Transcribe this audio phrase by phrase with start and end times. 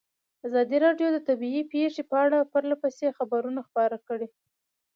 [0.47, 4.27] ازادي راډیو د طبیعي پېښې په اړه پرله پسې خبرونه خپاره کړي.